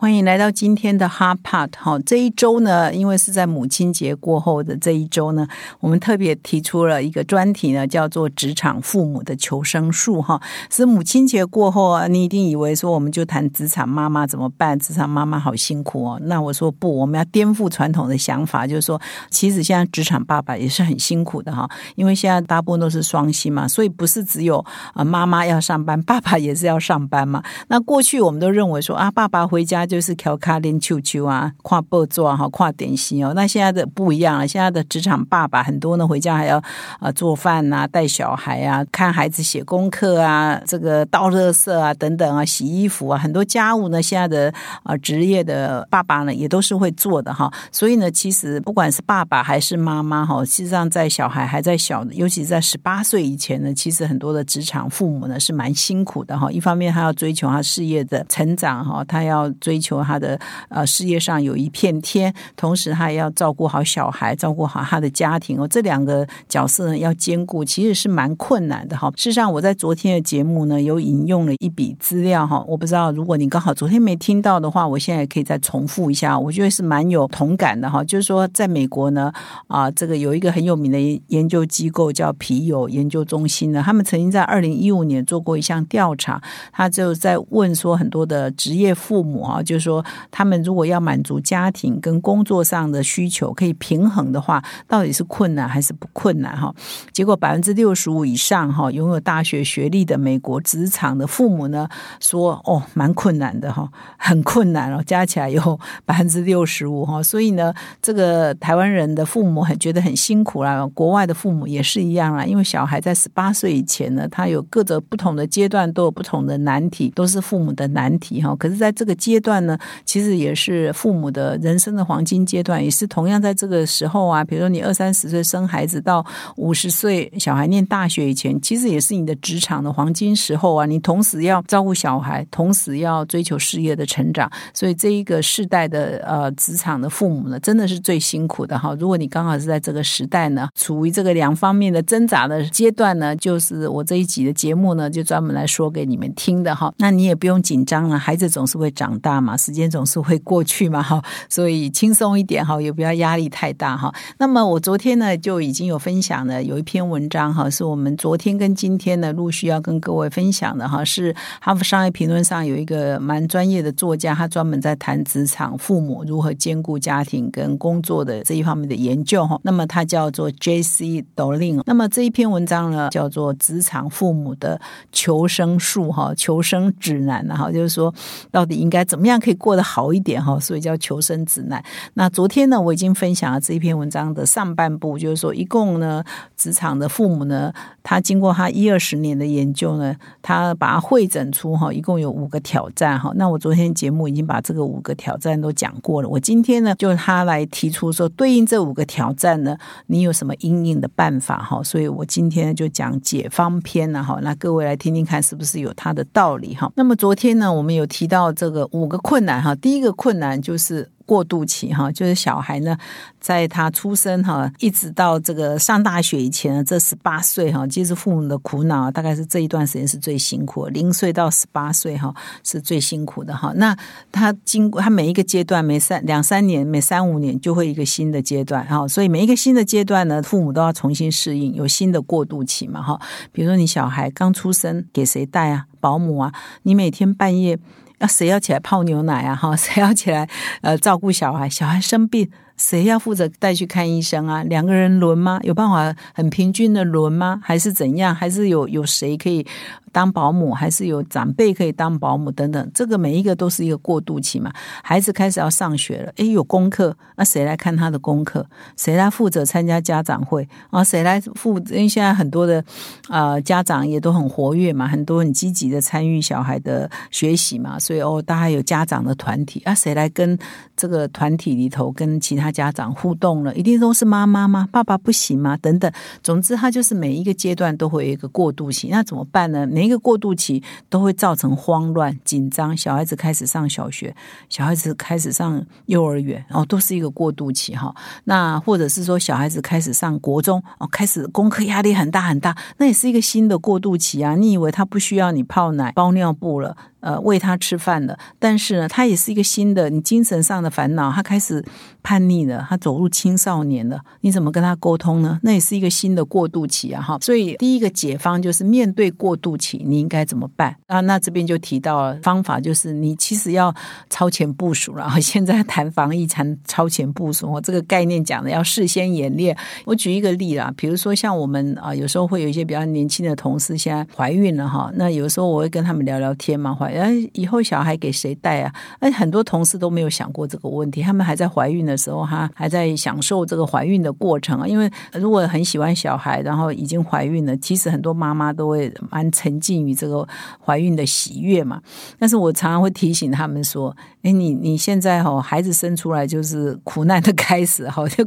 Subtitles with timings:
[0.00, 5.46] 欢迎来到今天的 Hard Part 哈，这一周呢，因为是在母亲节过后的这一周呢，
[5.78, 10.40] 我们特别提出了一个专题呢，叫做“职场父母的求生术”哈。
[10.70, 14.78] 是母亲节过后啊，你一定以为说我们就谈职场妈妈怎么办？
[14.78, 16.18] 职场妈妈好辛苦哦。
[16.22, 18.98] 那我说不，我们要颠覆传统的想法，就是说，
[19.28, 24.64] 其实现在职场爸爸也是很辛苦的哈，因为现在大部分都是双薪嘛，所以不是只有
[24.94, 27.42] 啊妈妈要上班，爸爸也是要上班嘛。
[27.68, 29.86] 那过去我们都认为说啊，爸爸回家。
[29.90, 33.32] 就是调卡练球球啊，跨步做啊，跨点心哦。
[33.34, 36.62] 那现在的不一样了，现在的职场爸爸很多呢，回家还要
[37.00, 47.52] 啊做饭啊，带小孩啊，看孩子写功课啊，这个倒垃圾啊等等啊，洗衣服啊，很多家务呢，现在的啊职业的爸爸呢，也都是会做的哈。
[47.72, 56.48] 所以呢，其实不管是爸爸还是妈妈哈，实际上在小孩还在小，尤其在十八岁以前呢，其实很多的职场父母呢是蛮辛苦的哈。
[56.52, 59.79] 一方面他要追求他事业的成长哈，他要追。
[59.80, 65.66] 求他的呃事业上有一片天，同时他也要照顾好小孩，照顾好他的家庭哦。
[65.66, 69.10] 这两个角色呢要兼顾，其实是蛮困难的哈。
[69.16, 76.38] 事实上，我在昨天的节目呢有引用了一笔资料哈，我不知道如果你刚好昨天没听到的话，我现在可以再重复一下。
[76.38, 78.04] 我觉得是蛮有同感的哈。
[78.04, 79.32] 就是说，在美国呢
[79.66, 86.40] 啊，这个有一个很有名的研究机构叫皮尤研究中心呢，他们曾经在二零一五年做过一项调查，
[86.72, 89.62] 他就在问说很多的职业父母啊。
[89.70, 96.56] 就是说，他们如果要满足家庭跟工作上的需求，可以平衡的话，到底是困难还是不困难？
[96.56, 96.74] 哈，
[97.12, 107.22] 结果百分之六十五以上哈，拥有大学学历的美国职场的父母呢，说哦，蛮困难的哈，很困难哦，加起来有百分之六十五哈。
[107.22, 118.56] 所以呢，这个台湾人的父母很觉得很辛苦啦，国外的父母也是一样啦，因为小孩在十八岁以前呢，他有各个不同的阶段，都有不同的难题，都是父母的难题哈。
[118.56, 124.44] 可是，在这个阶段，呢，其实也是父母的人生的黄金阶段，也是同样在这个时候啊。
[124.44, 126.24] 比如说，你二三十岁生孩子，到
[126.56, 130.86] 五十岁小孩念大学以前，其实也是你的职场的黄金时候啊。
[130.86, 138.96] 你同时要照顾小孩，同时要追求事业的成长，所以这一个世代的呃职场的父母呢，真的是最辛苦的哈。
[138.98, 146.92] 如果你刚好是在这个时代呢，处于这个两方面的挣扎的阶段呢，就是我这一集的节目呢，就专门来说给你们听的哈。
[146.98, 149.49] 那你也不用紧张了，孩子总是会长大嘛。
[149.56, 154.12] 时间总是会过去嘛，哈，所以轻松一点哈，也不要压力太大哈。
[154.38, 169.58] 那么我昨天呢就已经有分享了，有一篇文章哈，是我们昨天跟今天呢陆续要跟各位分享的哈，是哈佛商业评论上有一个蛮专业的作家，他专门在谈职场父母如何兼顾家庭跟工作的这一方面的研究哈。
[169.62, 171.24] 那么他叫做 J.C.
[171.34, 174.80] Dolin，那么这一篇文章呢叫做《职场父母的
[175.12, 178.14] 求生术》哈，求生指南哈，就是说
[178.50, 179.29] 到底应该怎么样。
[179.30, 181.80] 这样可以过得好一点哈，所以叫求生指南。
[182.14, 186.24] 那昨天呢，我已经分享了这一篇文章的上半部，就是说，一共呢，
[186.56, 193.30] 职场的父母呢，他经过他一二十年的研究呢，他把它会诊出哈，一共有五个挑战哈。
[193.36, 196.28] 那我昨天节目已经把这个五个挑战都讲过了。
[196.28, 201.80] 我今天呢，就他来提出说，对应这五个挑战呢，你有什么应应的办法哈？
[201.84, 204.40] 所以我今天就讲解方篇了哈。
[204.42, 206.90] 那各位来听听看，是不是有他的道理哈？
[206.96, 209.19] 那么昨天呢，我们有提到这个五个。
[209.22, 211.10] 困难哈，第一个困难就是。
[211.30, 212.98] 过渡期哈，就是小孩呢，
[213.38, 223.72] 在他出生哈，一直到这个上大学以前，这十八岁哈，其实父母的苦恼大概是这一段时间是最辛苦，零岁到十八岁哈是最辛苦的哈。
[223.76, 223.96] 那
[224.32, 233.20] 他经过他每一个阶段，每三两三年，每三五年就会一个新的阶段哈，所以每一个新的阶段呢，父母都要重新适应，有新的过渡期嘛哈。
[233.52, 235.86] 比如说你小孩刚出生，给谁带啊？
[236.00, 236.52] 保姆啊？
[236.82, 237.78] 你每天半夜。
[238.20, 239.56] 那谁要起来泡牛奶啊？
[239.56, 240.48] 哈，谁要起来
[240.82, 241.68] 呃照顾小孩？
[241.68, 242.50] 小孩生病。
[242.80, 244.62] 谁要负责带去看医生啊？
[244.64, 245.60] 两个人轮吗？
[245.62, 247.60] 有办法很平均的轮吗？
[247.62, 248.34] 还是怎样？
[248.34, 249.64] 还是有有谁可以
[250.10, 250.72] 当保姆？
[250.72, 252.50] 还是有长辈可以当保姆？
[252.50, 254.72] 等等，这个每一个都是一个过渡期嘛。
[255.02, 258.66] 孩子开始要上学了，诶，有功课，那谁来看他的功课？
[258.96, 261.04] 谁来负责参加家长会啊？
[261.04, 261.78] 谁来负？
[261.90, 262.82] 因为现在很多的
[263.28, 270.58] 啊家长也都很活跃嘛，很多很积极的参与小孩的学习嘛，所以哦，大家有家长的团体啊，谁来跟
[270.96, 272.69] 这个团体里头跟其他？
[272.70, 274.88] 家长互动了，一定都是妈妈吗？
[274.90, 275.76] 爸爸不行吗？
[275.76, 276.10] 等等，
[276.42, 279.08] 总之，他就是每一个阶段都会有一个过渡期。
[279.08, 279.86] 那怎么办呢？
[279.86, 282.96] 每一个过渡期都会造成慌乱、紧张。
[282.96, 284.34] 小孩子开始上小学，
[284.68, 288.14] 小孩子开始上幼儿园，哦，都是一个过渡期哈。
[288.44, 294.54] 那或者是说小孩子开始上国中，哦，开始功课压力很大很大，那也是一个新的过渡期啊。
[294.54, 296.96] 你以为他不需要你泡奶、包尿布了？
[297.20, 301.84] 呃，喂他吃饭了，但是呢，他也是一个新的，你精神上的烦恼，他开始
[302.22, 305.58] 叛逆了，他走入青少年了，你怎么跟他沟通呢？
[305.62, 307.38] 那也是一个新的过渡期啊，哈。
[307.40, 311.20] 所以第一个解方就是面对过渡期，你应该怎么办啊？
[311.20, 313.94] 那这边就提到了方法，就是你其实要
[314.30, 315.30] 超前部署了。
[315.40, 319.76] 现在谈防疫，谈超前部署，我这个概念讲的要事先演练。
[320.06, 327.09] 我举一个例啦，比如说像我们啊，有时候会有一些比较年轻的同事现在怀孕了哈，那有时候我会跟他们聊聊天嘛，怀。
[327.12, 328.92] 然后，以后小孩给谁带啊？
[329.18, 331.22] 哎，很多同事都没有想过这个问题。
[331.22, 334.86] 他们还在怀孕的时候，哈，还在享受这个怀孕的过程啊。
[334.86, 340.46] 因为如果很喜欢小孩，然后已经怀孕了，其实很多妈妈都会蛮沉浸于这个
[340.84, 342.00] 怀孕的喜悦嘛。
[342.38, 348.46] 但是我常常会提醒他们说：“哎，你你现在哈，孩子生出来就是苦难的开始哈， 就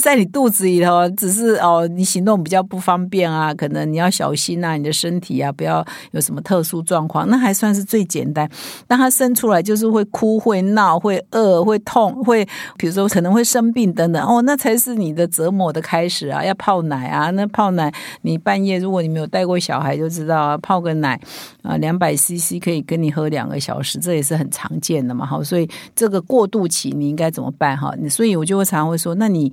[0.00, 8.48] 在你肚子里头，只是哦，你行动比较不方便啊，可能你要小心啊，你的身体啊，不要有什么特殊状况，那还算是最。”简单，
[8.86, 12.44] 当他生出来就是会哭、会闹、会饿、会痛、会，
[12.76, 16.44] 比如说可能会生病等等哦，那才是你的折磨的开始啊！
[16.44, 21.20] 要泡奶啊，那泡奶，你半夜如果你没有带过小孩就知道啊，泡个奶
[21.62, 25.24] 啊，两百 CC 可以跟你喝两个小时，这也是很常见的嘛。
[25.24, 27.92] 好，所以这个过渡期你应该怎么办哈？
[28.10, 29.52] 所以我就会常常会说，那你。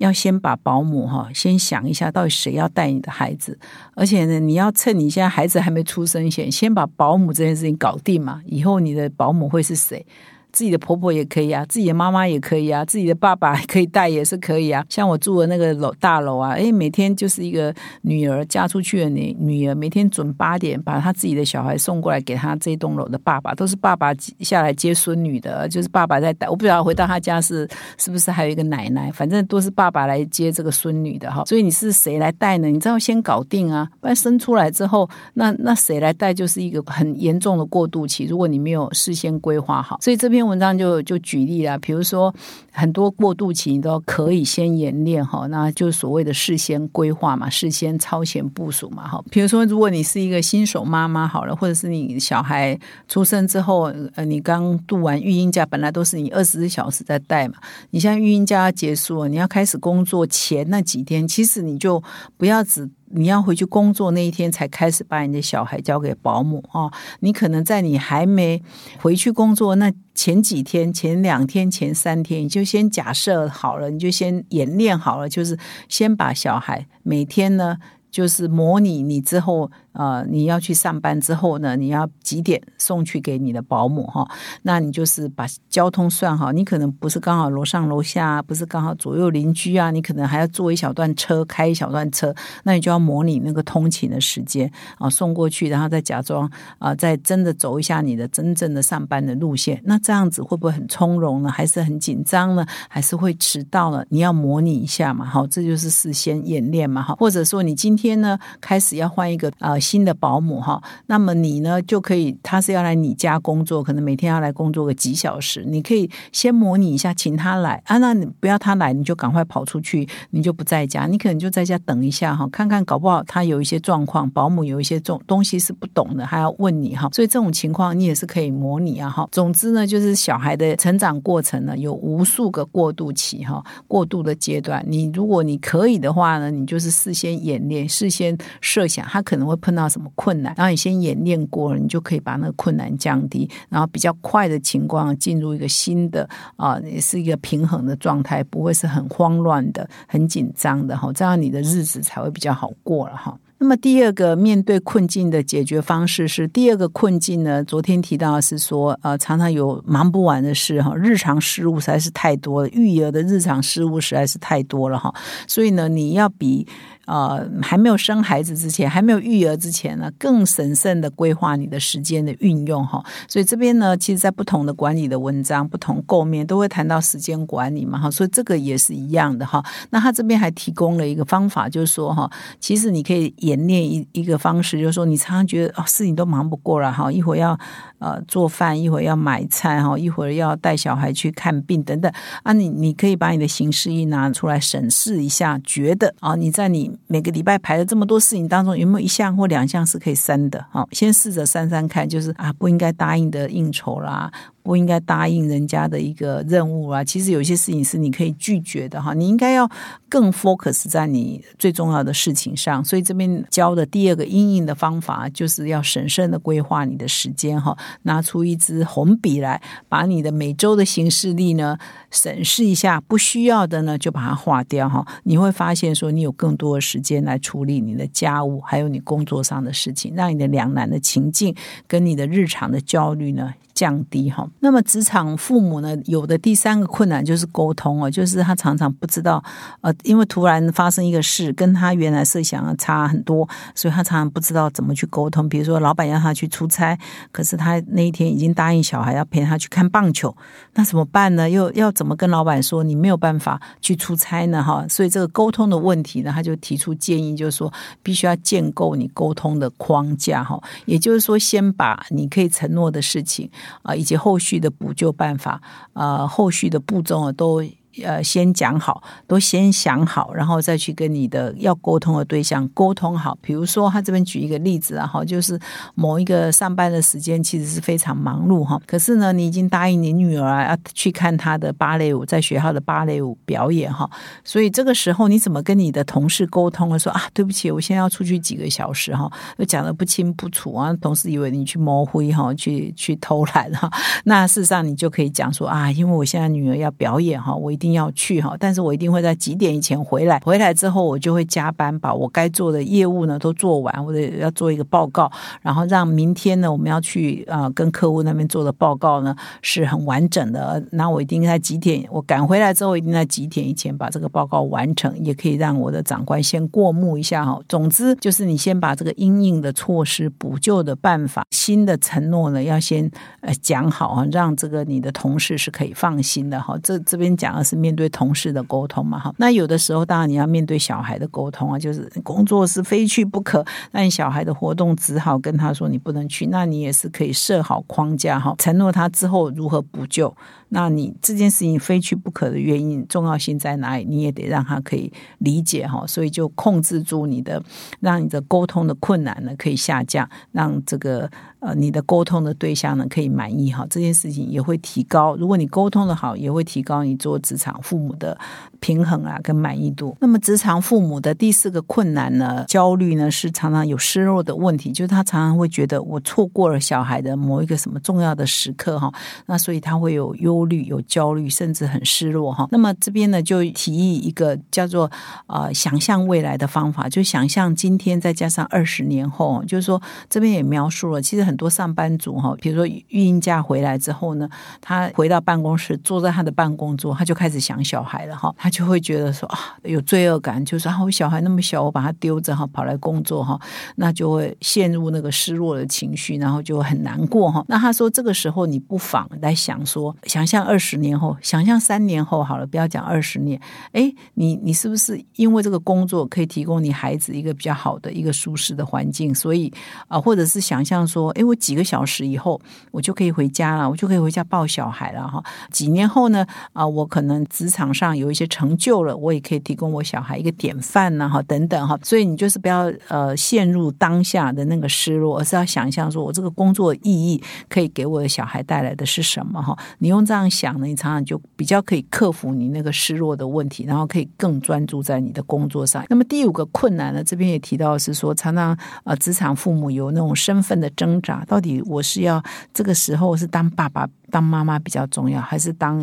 [0.00, 3.58] 要先把保姆哈，先想一下到底谁要带你的孩子，
[3.94, 10.06] 而且呢，你要趁你现在孩子还没出生前，先把保姆这件事情搞定嘛，以后你的保姆会是谁？
[10.52, 14.84] 自己的婆婆也可以啊，自己的妈妈也可以啊，自己的爸爸可以带也是可以啊。
[14.88, 26.48] 像我住的那个楼大楼啊，哎，每天就是一个女儿嫁出去的女女儿，每天准八点把她自己的小孩送过来给她这栋楼的爸爸，都是爸爸下来接孙女的，就是爸爸在带。
[26.48, 31.44] 我不知道回到他家是是不是还有一个奶奶，反正都是爸爸来接这个孙女的哈。
[31.44, 32.66] 所以你是谁来带呢？
[32.66, 38.24] 你知道先搞定啊，不然生出来之后，那那谁来带就是一个很严重的过渡期。
[38.24, 40.39] 如果你没有事先规划好，所以这边。
[40.40, 42.34] 篇文章就就举例了，比如说
[42.72, 49.22] 很多过渡期你都可以先演练哈，那就所谓的事先规划嘛，事先超前部署嘛哈。
[49.30, 57.56] 比如说，如果你是一个新手妈妈好了，或者是你小孩出生之后，呃，你刚度完育婴假，本来都是你二十四小时在带嘛，
[57.90, 62.02] 你现在育婴假要结束了，你要开始工作前那几天，其实你就
[62.38, 62.88] 不要只。
[63.10, 66.90] 你要回去工作那一天才开始把你的小孩交给保姆哦！
[67.20, 68.62] 你可能在你还没
[68.98, 75.58] 回去工作那前几天、前两天、前三天，你就先假设好了，你就先演练好了，就是
[75.88, 77.78] 先把小孩每天呢，
[78.10, 79.70] 就是模拟你之后。
[79.92, 84.26] 呃，你要去上班之后呢，你要几点送去给你的保姆哈？
[84.62, 92.32] 那你就是把交通算好，你可能不是刚好楼上楼下，不是刚好左右邻居啊，你可能还要坐一小段车，开一小段车，
[92.62, 96.48] 那你就要模拟那个通勤的时间啊，送过去，然后再假装
[96.78, 99.80] 啊，再真的走一下你的真正的上班的路线。
[99.84, 101.50] 那这样子会不会很从容呢？
[101.50, 102.64] 还是很紧张呢？
[102.88, 104.06] 还是会迟到了？
[104.08, 109.79] 你要模拟一下嘛，好，这就是事先演练嘛，哈，或者说你今天呢开始要换一个啊。
[109.80, 129.26] 新的保姆哈，那么你呢就可以，他是要来你家工作，可能每天要来工作个几小时，你可以先模拟一下，请他来啊，那你不要他来，你就赶快跑出去，你就不在家，你可能就在家等一下哈，看看搞不好他有一些状况，保姆有一些重东西是不懂的，还要问你哈，所以这种情况你也是可以模拟啊哈。
[129.32, 139.69] 总之呢，就是小孩的成长过程呢，有无数个过渡期哈，过渡的阶段，你如果你可以的话呢，你就是事先演练，事先设想他可能会碰。
[139.70, 153.38] 碰到什么困难，然后你先演练过了，你就可以把那个困难降低，然后比较快的情况进入一个新的啊，也是一个平衡的状态，不会是很慌乱的、很紧张的哈，这样你的日子才会比较好过了哈。
[153.62, 165.14] 那么第二个面对困境的解决方式是，第二个困境呢，昨天提到是说，呃，常常有忙不完的事哈，日常事务实在是太多了，育儿的日常事务实在是太多了哈，
[165.46, 166.66] 所以呢，你要比。
[167.06, 173.04] 呃，还没有生孩子之前，还没有育儿之前呢，更审慎的规划你的时间的运用哈。
[173.26, 178.08] 所以这边呢，其实，在不同的管理的文章、不同构面，都会谈到时间管理嘛哈。
[178.08, 179.60] 所以这个也是一样的哈。
[179.90, 187.58] 那他这边还提供了一个方法，就是说哈，其实你可以演练一一个方式，就是说你常常觉得哦，事情都忙不过来哈，一会儿要
[188.00, 200.66] 呃做饭，一会儿要买菜哈，一会儿要带小孩去看病等等啊，你你可以把你的形式一拿出来审视一下，觉得啊，你在你每个礼拜排了这么多事情当中，有没有一项或两项是可以删的？
[200.70, 204.32] 好，先试着删删看，就是啊，不应该答应的应酬啦。
[204.62, 207.02] 不应该答应人家的一个任务啊！
[207.02, 209.14] 其实有些事情是你可以拒绝的哈。
[209.14, 209.68] 你应该要
[210.06, 212.84] 更 focus 在你最重要的事情上。
[212.84, 217.76] 所以这边教的第二个应应的方法，就是要审慎的规划你的时间哈。
[218.02, 221.78] 拿出一支红笔来，把你的每周的行事历呢
[222.10, 225.06] 审视一下，不需要的呢就把它划掉哈。
[225.24, 231.54] 你会发现说，你有更多的时间来处理你的家务，还有你工作上的事情，让你的两难的情境
[231.86, 233.54] 跟你的日常的焦虑呢。
[233.72, 239.42] 降低哈，那么职场父母呢，有的第三个困难就是沟通哦，就是他常常不知道，
[239.80, 245.48] 呃，因为突然发生一个事，跟他原来设想差很多，所以他常常不知道怎么去沟通。
[245.48, 246.98] 比如说，老板让他去出差，
[247.32, 250.36] 可是他那一天已经答应小孩要陪他去看棒球，
[250.74, 251.48] 那怎么办呢？
[251.48, 254.62] 又要怎么跟老板说你没有办法去出差呢？
[254.62, 257.70] 哈，所以这个沟通的问题呢，他就提出建议，就是说
[258.02, 263.50] 必须要建构你沟通的框架哈，也就是说，先把你可以承诺的事情。
[263.82, 265.60] 啊，以及后续的补救办法，
[265.92, 267.62] 啊，后续的步骤啊，都。
[268.04, 273.36] 呃，先讲好，都先想好，然后再去跟你的要沟通的对象沟通好。
[273.42, 275.58] 比如说，他这边举一个例子啊，哈，就是
[275.94, 284.08] 某一个上班的时间其实是非常忙碌哈，可是呢，你已经答应你女儿，要去看她的芭蕾舞，在学校的芭蕾舞表演哈，
[284.44, 286.98] 所以这个时候你怎么跟你的同事沟通了？
[286.98, 293.90] 说啊，对不起，我现在要出去几个小时哈，又讲的不清不楚啊，同事以为你去摸灰哈，去去偷懒哈，
[294.24, 300.38] 那事实上你就可以讲说啊，因为我现在女儿要表演哈，我一定要去哈，但是我一定会在几点以前回来。
[300.40, 305.32] 回来之后，我就会加班，把我该做的业务呢都做完，或者要做一个报告，
[305.62, 310.84] 然后让明天呢我们要去啊跟客户那边做的报告呢是很完整的。
[310.90, 312.06] 那我一定在几点？
[312.10, 317.58] 我赶回来之后，一定在几点以前把这个报告完成，也可以让我的长官先过目一下哈。
[317.66, 323.10] 总之，就是你先把这个应应的措施、补救的办法、新的承诺呢，要先
[323.40, 326.78] 呃讲好啊，让这个你的同事是可以放心的哈。
[326.82, 327.69] 这这边讲的。
[327.70, 340.34] 是面对同事的沟通嘛，哈，那有的时候当然你要面对小孩的沟通啊，就是工作是非去不可，那你小孩的活动只好跟他说你不能去，那你也是可以设好框架哈，承诺他之后如何补救。
[340.70, 344.04] 那你这件事情非去不可的原因重要性在哪里？
[344.04, 347.62] 你也得让他可以理解哈，所以就控制住你的，
[347.98, 355.34] 让你的沟通的困难呢可以下降，让这个呃你的沟通的对象呢可以满意哈，这件事情也会提高。
[355.34, 358.38] 如果你沟通的好，也会提高你做职场父母的
[358.78, 360.16] 平衡啊跟满意度。
[360.20, 369.12] 那么职场父母的第四个困难呢，焦虑呢是常常有失落的问题，就是他常常会觉得我错过了小孩的某一个什么重要的时刻哈，
[369.46, 370.59] 那所以他会有忧。
[370.60, 372.68] 忧虑、有焦虑，甚至很失落哈。
[372.70, 375.10] 那么这边呢，就提议一个叫做
[375.46, 384.48] 呃想象未来的方法，就想象今天再加上二十年后，就是说这边也描述了，其实很多上班族哈，比如说孕假回来之后呢，
[384.82, 393.58] 他回到办公室，坐在他的办公桌，他就开始想小孩了哈，他就会觉得说啊有罪恶感，就是啊我小孩那么小，我把他丢着哈，跑来工作哈，
[393.96, 397.64] 那就会陷入那个失落的情绪，然后就很难过哈。
[397.68, 400.49] 那他说这个时候你不妨来想说想。
[400.50, 403.60] 像二十年后，想象三年后好了，不要讲二十年。
[403.92, 409.32] 哎，你你是不是因为这个工作可以提供你孩子一个比较好的一个舒适的环境？
[409.32, 409.72] 所以
[410.08, 415.40] 啊，或者是想象说，哎，我几个小时以后我就可以回家了，我就可以回家抱小孩了哈。
[415.70, 421.96] 几年后呢，啊，我可能职场上有一些成就了，我也可以提供我小孩一个典范呢哈，等等哈。
[422.02, 429.78] 所以你就是不要呃陷入当下的那个失落，而是要想象说我这个工作意义可以给我的小孩带来的是什么哈。
[429.98, 430.39] 你用这样。
[430.40, 436.02] 这样想呢，你常常就比较可以克服你那个失落的问题，然后可以更专注在你的工作上。
[436.08, 442.42] 那么第五个困难呢，这边也提到是说，常常呃，职场父母有那种身份的挣扎，到底我是要
[442.72, 444.08] 这个时候是当爸爸。
[444.30, 446.02] 当妈妈比较重要，还是当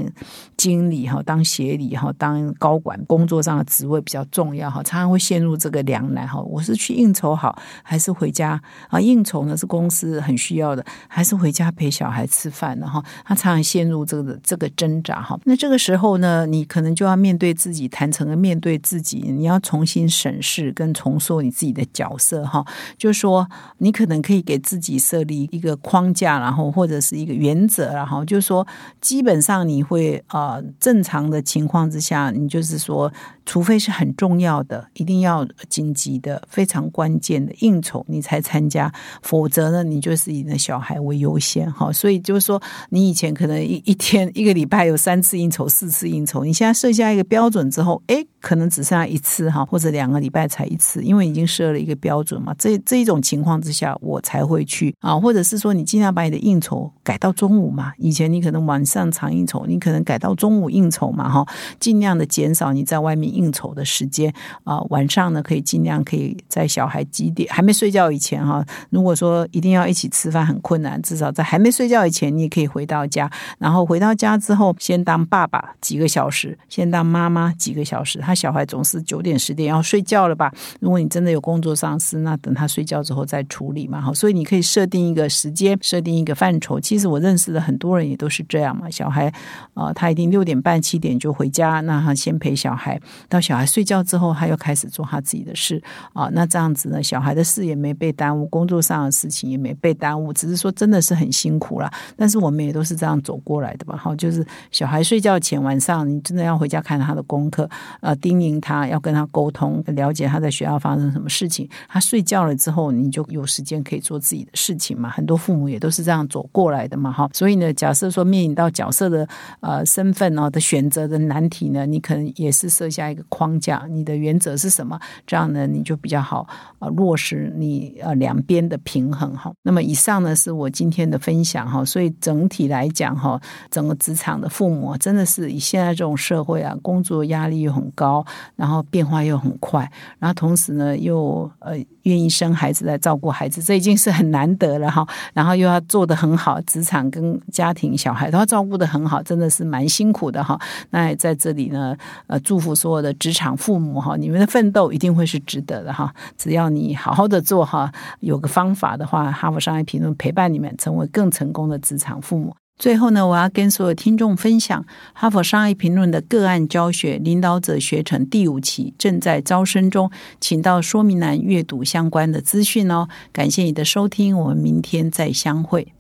[0.56, 4.84] 经理哈，当协理哈，当高管工作上的职位比较重要哈？
[4.84, 6.40] 常常会陷入这个两难哈。
[6.42, 9.00] 我是去应酬好，还是回家啊？
[9.00, 12.88] 应酬呢是公司很需要的，还是回家陪小孩吃饭呢？
[12.88, 15.40] 哈，他常常陷入这个这个挣扎哈。
[15.46, 22.66] 那这个时候呢，你可能就要面对自己，坦诚的面对自己，你要重新审视跟重塑你自己的角色哈。
[22.98, 28.17] 就是说，你可能可以给自己设立一个框架，然后或者是一个原则，然后。
[28.26, 28.66] 就是说
[29.02, 33.12] 基本上你会呃正常的情况之下，你就是说，
[33.46, 41.92] 除非是很重要的，一定要紧急的、非常关键的应酬，你才参加，否则呢，你就是以那小孩为优先哈。
[41.92, 48.26] 所以就是说，你以前可能一一天一个礼拜有三次应酬、四次应酬，你现在设下一个标准之后，哎。
[48.40, 52.56] 可能只剩下一次哈，或者两个礼拜才一次，因为已经设了一个标准嘛。
[52.58, 57.92] 这这一种情况之下，我才会去啊，或者是说你尽量把你的应酬改到中午嘛。
[58.08, 61.46] 以前你可能晚上常应酬，你可能改到中午应酬嘛哈，
[61.78, 64.34] 尽量的减少你在外面应酬的时间
[64.64, 64.80] 啊。
[64.90, 68.66] 晚上呢，可以尽量可以在小孩几点还没睡觉以前哈。
[68.90, 73.30] 如果说一定要一起吃饭很困难，至少在还没睡觉以前，你也可以回到家。
[73.60, 78.20] 然后回到家之后，先当爸爸几个小时，先当妈妈几个小时。
[78.20, 80.50] 他小孩总是九点十点要睡觉了吧？
[80.80, 84.00] 如果你真的有工作上司，那等他睡觉之后再处理嘛。
[84.00, 86.80] 好，所以你可以设定一个时间，设定一个范畴。
[86.80, 88.90] 其实我认识的很多也都是这样嘛。
[88.90, 89.32] 小孩
[89.74, 93.00] 啊，他一定六点半七点就回家，那他先陪小孩，
[93.30, 95.82] 到小孩睡觉之后，他又开始做他自己的事
[96.14, 96.30] 啊。
[96.34, 101.92] 那这样子呢，小孩的事也没被耽误，工作上的事情也没被耽误，只是说真的是很辛苦了。
[102.16, 103.96] 但是我们也都是这样走过来的吧？
[103.96, 107.70] 好，就是小孩睡觉前晚上，你真的要回家看他的功课，
[108.02, 108.58] 呃，叮咛。
[108.60, 111.70] 他要跟他沟通，了解他在学校发生什么事情。
[111.88, 115.10] 他睡觉了之后，你就有时间可以做自己的事情嘛。
[115.10, 117.30] 很多父母也都是这样走过来的嘛，哈。
[117.34, 119.26] 所以呢，假假设说面临到角色的
[119.62, 125.00] 呃身份哦的选择的难题呢，你可能也是设下一个框架，你的原则是什么？
[125.26, 126.46] 这样呢，你就比较好
[126.80, 129.54] 啊落实你呃两边的平衡哈。
[129.62, 131.86] 那么以上呢是我今天的分享哈。
[131.86, 133.40] 所以整体来讲哈，
[133.72, 138.26] 整个职场的父母真的是以现在这种社会啊，工作压力又很高。
[138.58, 139.90] 然后变化又很快，
[140.20, 145.08] 然后同时呢，又呃愿意生孩子来照顾孩子，这已经是很难得了哈。
[145.34, 150.58] 然后又要做的很好，职场跟家家庭、小孩都要照顾的很好，真的是蛮辛苦的哈。
[150.92, 151.94] 那在这里呢，
[152.28, 156.14] 呃，祝福所有的职场父母哈，你们的奋斗一定会是值得的哈。
[156.38, 162.56] 只要你好好的做哈，有个方法的话，哈佛商业评论陪伴你们成为更成功的职场父母。
[162.78, 164.82] 最后呢，我要跟所有听众分享
[165.14, 170.10] 《哈佛商业评论》的个案教学领导者学程第五期正在招生中，
[170.40, 173.10] 请到说明栏阅读相关的资讯哦。
[173.34, 175.97] 感谢你的收听，我们明天再相会。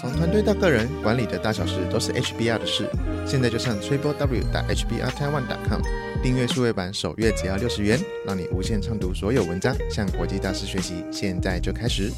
[0.00, 2.88] 从团队到个人，管理的大小事都是 HBR 的事。
[3.26, 5.80] 现在就上 triple w 打 hbr taiwan com。
[6.22, 11.04] 订阅数位版，首月只要六十元，让你无限畅读所有文章，向国际大师学习。
[11.10, 12.12] 现在就开始。